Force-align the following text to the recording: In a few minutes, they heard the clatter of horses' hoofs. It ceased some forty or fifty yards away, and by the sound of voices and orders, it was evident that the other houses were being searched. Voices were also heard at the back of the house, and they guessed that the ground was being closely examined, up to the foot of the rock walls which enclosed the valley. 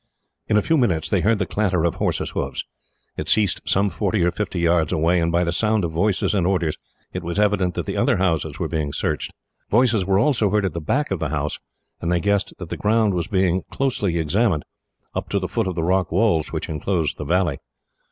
In 0.47 0.57
a 0.57 0.63
few 0.63 0.79
minutes, 0.79 1.11
they 1.11 1.21
heard 1.21 1.37
the 1.37 1.45
clatter 1.45 1.83
of 1.83 1.97
horses' 1.97 2.31
hoofs. 2.31 2.63
It 3.17 3.29
ceased 3.29 3.61
some 3.65 3.91
forty 3.91 4.23
or 4.23 4.31
fifty 4.31 4.57
yards 4.59 4.91
away, 4.91 5.19
and 5.21 5.31
by 5.31 5.43
the 5.43 5.51
sound 5.51 5.85
of 5.85 5.91
voices 5.91 6.33
and 6.33 6.47
orders, 6.47 6.75
it 7.13 7.21
was 7.21 7.37
evident 7.37 7.75
that 7.75 7.85
the 7.85 7.97
other 7.97 8.17
houses 8.17 8.57
were 8.57 8.67
being 8.67 8.93
searched. 8.93 9.31
Voices 9.69 10.03
were 10.03 10.17
also 10.17 10.49
heard 10.49 10.65
at 10.65 10.73
the 10.73 10.81
back 10.81 11.11
of 11.11 11.19
the 11.19 11.29
house, 11.29 11.59
and 12.01 12.11
they 12.11 12.19
guessed 12.19 12.51
that 12.57 12.69
the 12.69 12.77
ground 12.77 13.13
was 13.13 13.27
being 13.27 13.61
closely 13.69 14.17
examined, 14.17 14.65
up 15.13 15.29
to 15.29 15.37
the 15.37 15.47
foot 15.47 15.67
of 15.67 15.75
the 15.75 15.83
rock 15.83 16.11
walls 16.11 16.51
which 16.51 16.67
enclosed 16.67 17.17
the 17.19 17.23
valley. 17.25 17.59